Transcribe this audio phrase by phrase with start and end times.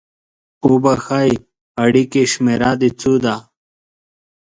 [0.65, 1.31] اوبښئ!
[1.83, 3.35] اړیکې شمیره د څو ده؟